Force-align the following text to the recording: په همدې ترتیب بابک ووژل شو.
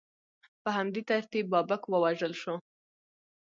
په 0.63 0.69
همدې 0.77 1.01
ترتیب 1.09 1.45
بابک 1.53 1.81
ووژل 1.87 2.33
شو. 2.41 2.55